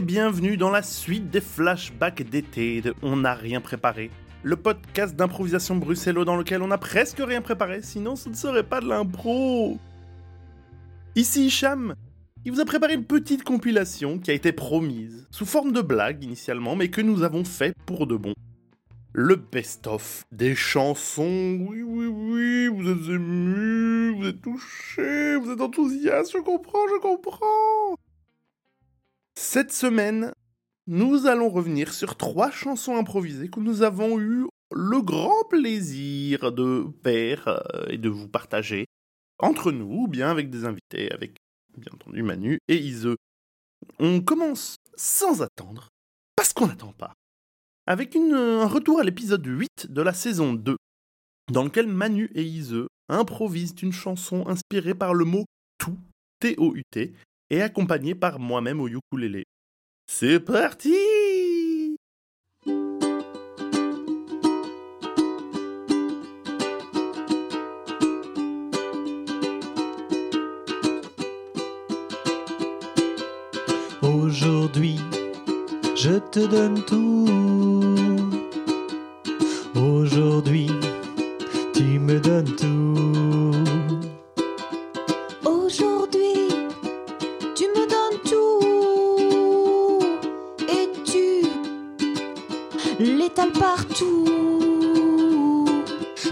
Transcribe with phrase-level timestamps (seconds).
[0.00, 4.10] bienvenue dans la suite des flashbacks d'été de On n'a rien préparé.
[4.42, 8.62] Le podcast d'improvisation bruxellois dans lequel on n'a presque rien préparé, sinon ce ne serait
[8.62, 9.78] pas de l'impro.
[11.14, 11.94] Ici Hicham,
[12.44, 16.22] il vous a préparé une petite compilation qui a été promise, sous forme de blague
[16.22, 18.34] initialement, mais que nous avons fait pour de bon.
[19.12, 21.58] Le best-of des chansons.
[21.60, 27.00] Oui, oui, oui, vous êtes ému, vous êtes touché, vous êtes enthousiaste, je comprends, je
[27.00, 27.96] comprends.
[29.38, 30.32] Cette semaine,
[30.86, 36.86] nous allons revenir sur trois chansons improvisées que nous avons eu le grand plaisir de
[37.04, 38.86] faire euh, et de vous partager
[39.38, 41.36] entre nous, ou bien avec des invités, avec
[41.76, 43.10] bien entendu Manu et Ise.
[43.98, 45.90] On commence sans attendre,
[46.34, 47.12] parce qu'on n'attend pas,
[47.86, 50.76] avec un retour à l'épisode 8 de la saison 2,
[51.52, 55.44] dans lequel Manu et Ise improvisent une chanson inspirée par le mot
[55.76, 55.98] tout,
[56.40, 57.12] T-O-U-T,
[57.50, 59.44] et accompagné par moi-même au ukulélé.
[60.06, 60.94] C'est parti
[74.02, 74.96] Aujourd'hui,
[75.96, 77.26] je te donne tout.
[79.74, 80.70] Aujourd'hui,
[81.74, 82.75] tu me donnes tout.
[92.98, 94.24] L'étales partout.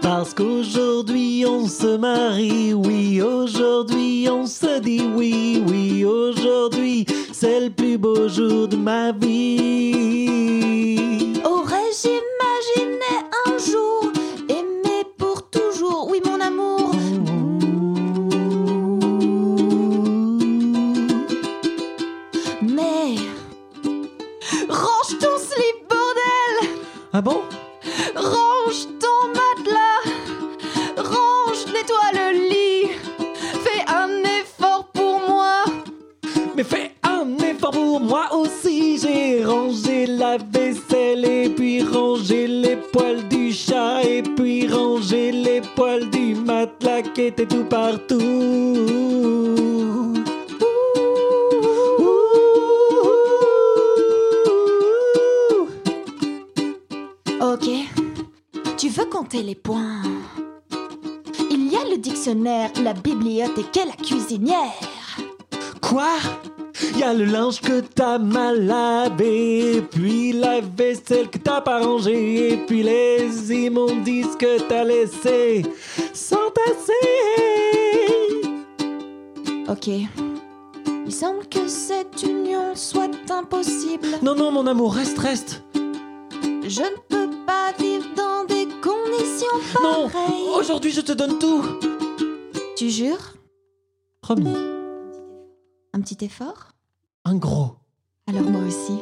[0.00, 7.70] Parce qu'aujourd'hui on se marie, oui, aujourd'hui on se dit oui, oui, aujourd'hui c'est le
[7.70, 10.61] plus beau jour de ma vie.
[47.14, 48.14] Qui étaient tout partout.
[51.98, 52.24] Ouh.
[57.40, 57.68] Ok.
[58.76, 60.02] Tu veux compter les points?
[61.50, 64.72] Il y a le dictionnaire, la bibliothèque et la cuisinière.
[65.80, 66.14] Quoi?
[66.96, 70.21] Y a le linge que t'as mal lavé, puis
[70.54, 75.62] la vaisselle que t'as pas rangée, et puis les immondices que t'as laissés
[76.12, 76.92] s'entasser.
[79.68, 79.88] Ok.
[81.06, 84.06] Il semble que cette union soit impossible.
[84.22, 85.62] Non, non, mon amour, reste, reste.
[85.74, 90.48] Je ne peux pas vivre dans des conditions Non, pareilles.
[90.58, 91.64] aujourd'hui je te donne tout.
[92.76, 93.34] Tu jures?
[94.20, 94.54] Promis,
[95.94, 96.68] Un petit effort?
[97.24, 97.72] Un gros.
[98.28, 98.98] Alors moi aussi.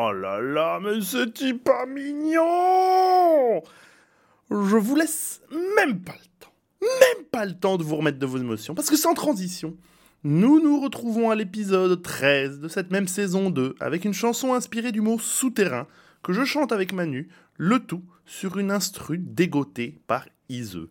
[0.00, 3.62] Oh là là, mais c'est pas mignon.
[4.48, 5.40] Je vous laisse
[5.76, 8.90] même pas le temps, même pas le temps de vous remettre de vos émotions, parce
[8.90, 9.76] que sans transition,
[10.22, 14.92] nous nous retrouvons à l'épisode 13 de cette même saison 2, avec une chanson inspirée
[14.92, 15.88] du mot souterrain,
[16.22, 20.86] que je chante avec Manu, le tout sur une instru dégotée par Ise.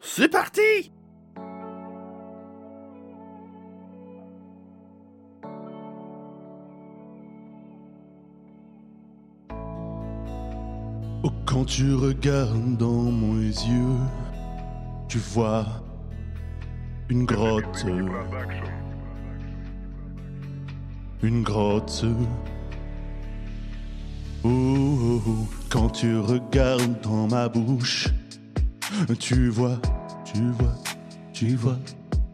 [0.00, 0.90] C'est parti
[11.52, 13.98] quand tu regardes dans mes yeux,
[15.06, 15.66] tu vois
[17.10, 17.84] une grotte.
[21.22, 22.06] Une grotte.
[24.44, 28.08] Oh, oh, oh, quand tu regardes dans ma bouche,
[29.18, 29.78] tu vois,
[30.24, 30.74] tu vois,
[31.34, 31.78] tu vois,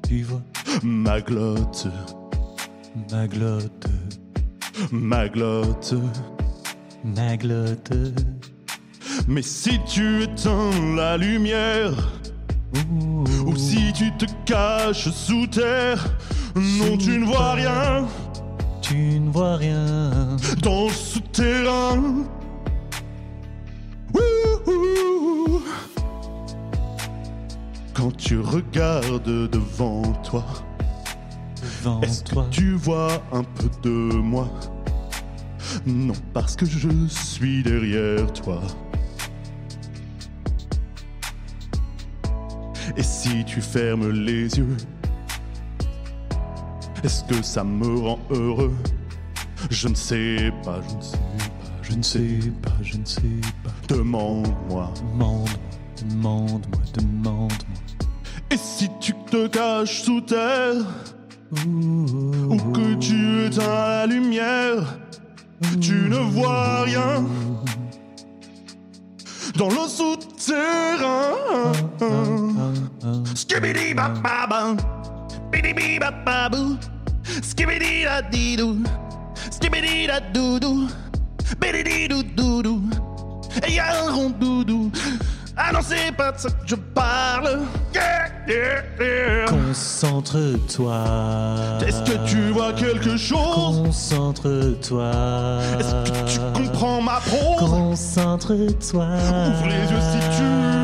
[0.06, 0.42] tu vois
[0.84, 1.88] ma glotte.
[3.10, 3.88] Ma glotte.
[4.92, 5.94] Ma glotte.
[7.04, 8.37] Ma glotte.
[9.30, 11.92] Mais si tu éteins la lumière,
[13.46, 16.02] ou si tu te caches sous terre,
[16.56, 18.06] non, tu ne vois rien
[18.80, 20.36] Tu ne vois rien.
[20.62, 22.02] dans le souterrain.
[24.14, 25.60] Ouh.
[27.94, 30.44] Quand tu regardes devant toi,
[31.82, 32.46] Devant est-ce que toi.
[32.50, 34.48] tu vois un peu de moi?
[35.84, 38.60] Non, parce que je suis derrière toi.
[42.98, 44.76] Et si tu fermes les yeux,
[47.04, 48.74] Est-ce que ça me rend heureux?
[49.70, 53.40] Je ne sais pas, je ne sais pas, je ne sais pas, je ne sais
[53.62, 53.70] pas.
[53.94, 54.92] Demande-moi.
[54.96, 55.46] Demande-moi,
[56.02, 57.48] demande-moi, demande-moi.
[58.50, 60.82] Et si tu te caches sous terre
[61.52, 64.98] Ou que tu éteins la lumière
[65.80, 67.24] Tu ne vois rien
[69.56, 71.34] Dans le souterrain
[73.34, 74.76] Skibidi bababa
[75.50, 76.76] Bidi bababou
[77.42, 78.76] Skibidi da didou
[79.50, 80.88] Skibidi da doudou
[81.60, 82.82] Bidi doudou
[83.66, 84.90] Et y'a un rond doudou
[85.56, 87.58] Ah non c'est pas de ça que je parle.
[87.92, 89.44] Yeah, yeah, yeah.
[89.46, 91.04] Concentre-toi.
[91.84, 93.82] Est-ce que tu vois quelque chose?
[93.84, 95.10] Concentre-toi.
[95.80, 96.37] Est-ce que tu
[97.20, 99.06] prose Concentre-toi.
[99.06, 100.42] Ouvre les yeux si tu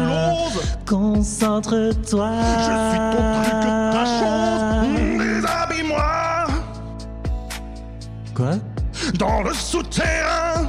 [0.09, 0.77] l'oses.
[0.87, 2.31] Concentre-toi.
[2.59, 3.61] Je suis ton truc,
[3.93, 6.47] ta chose Mm, Déshabille-moi
[8.35, 8.51] Quoi?
[9.19, 10.67] Dans le souterrain.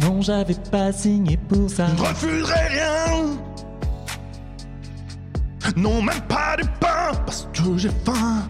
[0.00, 1.86] Non, j'avais pas signé pour ça.
[1.96, 3.36] Je refuserai rien.
[5.76, 8.48] Non, même pas du pain Parce que j'ai faim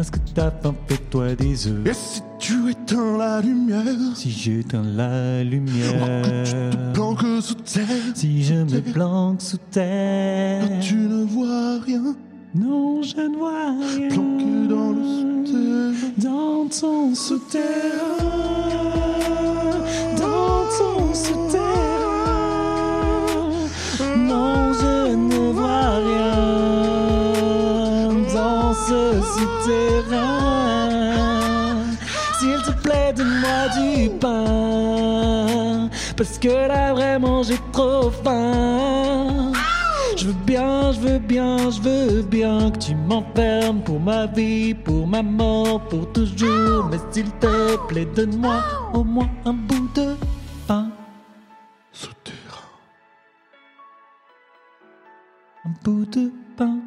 [0.00, 1.86] Parce que t'as faim, fais-toi des œufs.
[1.86, 3.84] Et si tu éteins la lumière?
[4.14, 6.92] Si j'éteins la Que tu te lumière.
[6.94, 10.64] planques sous terre Si je me planque sous terre.
[10.80, 12.16] Tu ne vois rien
[12.54, 14.08] Non, je ne vois rien.
[14.08, 18.24] Planqué dans le souterrain Dans ton souterrain.
[20.16, 21.99] Dans ton souterrain.
[28.90, 29.20] Ce.
[32.38, 35.88] S'il te plaît, donne-moi du pain.
[36.16, 39.52] Parce que là, vraiment, j'ai trop faim.
[40.16, 44.74] Je veux bien, je veux bien, je veux bien que tu m'enfermes pour ma vie,
[44.74, 46.88] pour ma mort, pour toujours.
[46.90, 48.56] Mais s'il te plaît, donne-moi
[48.92, 50.16] au moins un bout de
[50.66, 50.88] pain.
[51.92, 52.68] Souterrain
[55.64, 56.78] Un bout de pain.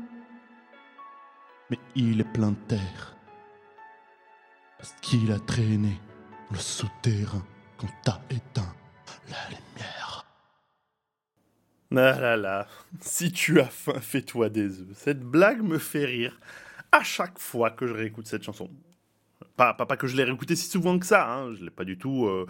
[1.96, 3.16] Il est plein de terre.
[4.78, 6.00] Parce qu'il a traîné
[6.52, 7.46] le souterrain
[7.78, 8.76] quand t'as éteint
[9.30, 10.26] la lumière.
[11.96, 12.68] Ah là là,
[13.00, 14.88] si tu as faim, fais-toi des œufs.
[14.96, 16.40] Cette blague me fait rire
[16.92, 18.70] à chaque fois que je réécoute cette chanson.
[19.56, 21.54] Pas, pas, pas que je l'ai réécoutée si souvent que ça, hein.
[21.54, 22.48] je l'ai pas du tout euh,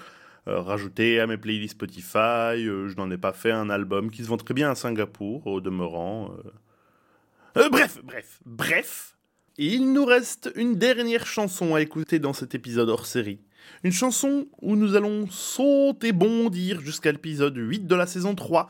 [0.47, 4.23] euh, rajouté à mes playlists Spotify, euh, je n'en ai pas fait un album qui
[4.23, 6.31] se vend très bien à Singapour, au demeurant.
[7.57, 7.69] Euh.
[7.69, 9.17] Bref, bref, bref.
[9.57, 13.39] Il nous reste une dernière chanson à écouter dans cet épisode hors série.
[13.83, 18.69] Une chanson où nous allons sauter bondir jusqu'à l'épisode 8 de la saison 3,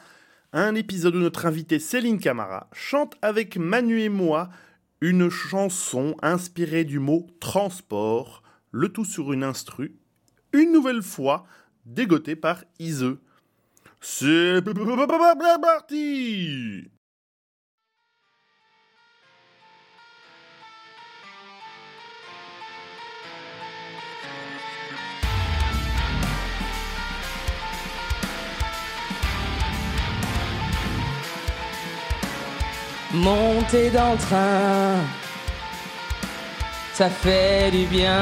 [0.51, 4.49] un épisode où notre invitée Céline Camara chante avec Manu et moi
[4.99, 9.95] une chanson inspirée du mot transport, le tout sur une instru,
[10.51, 11.45] une nouvelle fois
[11.85, 13.15] dégotée par Ise.
[13.99, 14.61] C'est
[15.61, 16.89] parti
[33.13, 34.95] Monter dans le train,
[36.95, 38.19] ça fait du bien.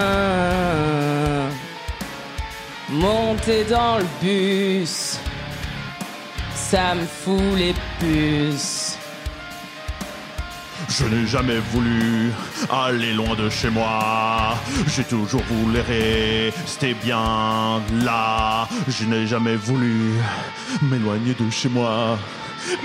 [2.90, 5.18] Monter dans le bus,
[6.54, 8.98] ça me fout les puces.
[10.90, 12.34] Je n'ai jamais voulu
[12.70, 14.58] aller loin de chez moi.
[14.88, 18.68] J'ai toujours voulu rester bien là.
[18.90, 20.12] Je n'ai jamais voulu
[20.82, 22.18] m'éloigner de chez moi.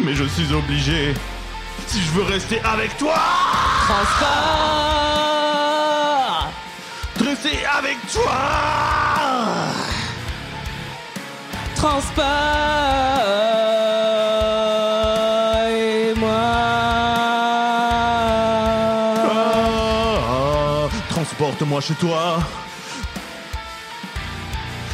[0.05, 1.15] Mais je suis obligé
[1.87, 3.15] si je veux rester avec toi.
[3.89, 4.27] Transport,
[7.25, 8.33] Rester avec toi.
[11.77, 12.25] transport
[15.69, 16.31] et moi.
[20.29, 22.39] Ah, Transporte-moi chez toi.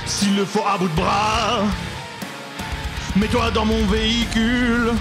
[0.07, 1.61] S'il le faut à bout de bras.
[3.17, 4.93] Mets-toi dans mon véhicule.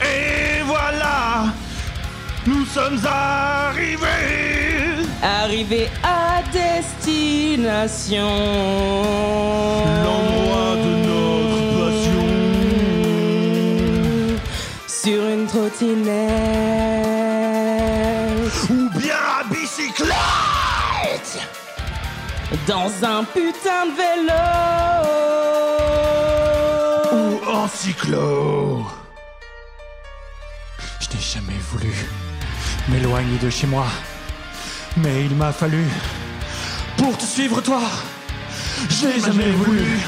[0.00, 1.46] Et voilà,
[2.46, 4.04] nous sommes arrivés.
[5.22, 8.26] Arrivé à destination.
[10.04, 12.26] L'endroit de notre passion.
[14.86, 16.24] Sur une trottinette.
[18.70, 21.38] Ou bien à bicyclette.
[22.66, 24.44] Dans un putain de vélo.
[27.12, 28.86] Ou en cyclo.
[31.34, 31.92] Jamais voulu
[32.88, 33.86] m'éloigner de chez moi.
[34.98, 35.84] Mais il m'a fallu,
[36.96, 37.80] pour te suivre toi,
[38.88, 39.98] j'ai jamais voulu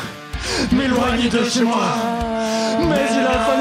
[0.71, 1.88] m'éloigner de chez moi.
[2.88, 3.56] Mais il a fallu,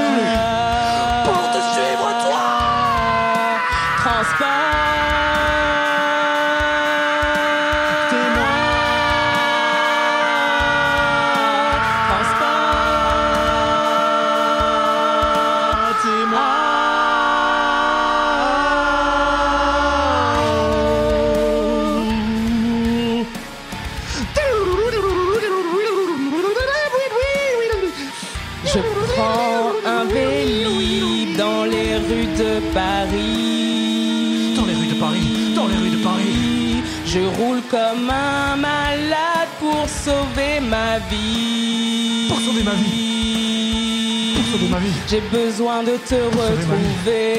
[32.15, 34.55] rues de Paris.
[34.55, 36.83] Dans les rues de Paris, dans les rues de Paris.
[37.05, 42.27] Je roule comme un malade pour sauver ma vie.
[42.29, 44.33] Pour sauver ma vie.
[44.35, 44.93] Pour sauver ma vie.
[45.09, 47.35] J'ai besoin de te retrouver.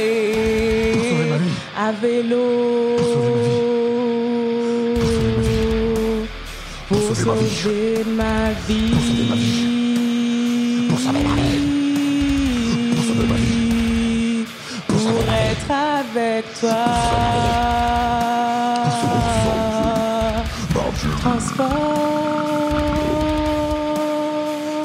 [0.95, 1.57] Pour sauver ma vie.
[1.87, 2.47] À vélo.
[6.89, 7.55] Pour sauver ma vie.
[7.55, 8.91] sauver ma vie.
[8.93, 10.89] Pour sauver ma vie.
[10.89, 11.76] Pour sauver ma vie.
[16.17, 16.71] Avec toi.
[21.21, 21.67] Transport.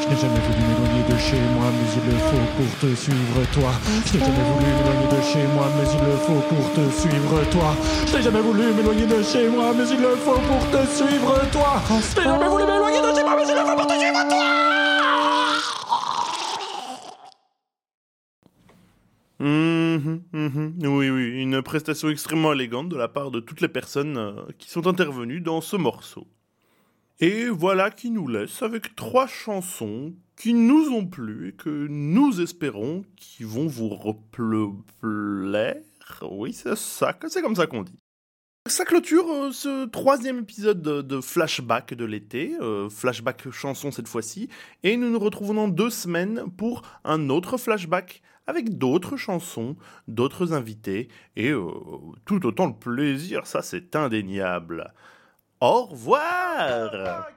[0.02, 3.40] Je n'ai jamais voulu m'éloigner de chez moi, mais il le faut pour te suivre
[3.54, 3.72] toi.
[4.06, 7.36] Je n'ai jamais voulu m'éloigner de chez moi, mais il le faut pour te suivre
[7.52, 7.70] toi.
[8.08, 11.34] Je n'ai jamais voulu m'éloigner de chez moi, mais il le faut pour te suivre
[11.52, 11.82] toi.
[11.88, 14.28] Je n'ai jamais voulu m'éloigner de chez moi, mais il le faut pour te suivre
[14.28, 14.81] toi.
[20.42, 20.74] Mhm.
[20.84, 24.70] Oui, oui, une prestation extrêmement élégante de la part de toutes les personnes euh, qui
[24.70, 26.28] sont intervenues dans ce morceau.
[27.20, 32.42] Et voilà qui nous laisse avec trois chansons qui nous ont plu et que nous
[32.42, 33.96] espérons qui vont vous
[34.32, 35.76] plaire.
[36.24, 38.00] Oui, c'est ça, c'est comme ça qu'on dit.
[38.68, 44.08] Ça clôture euh, ce troisième épisode de, de Flashback de l'été, euh, Flashback chanson cette
[44.08, 44.50] fois-ci,
[44.84, 48.22] et nous nous retrouvons dans deux semaines pour un autre Flashback
[48.52, 49.78] avec d'autres chansons,
[50.08, 51.72] d'autres invités, et euh,
[52.26, 54.94] tout autant de plaisir, ça c'est indéniable.
[55.62, 57.28] Au revoir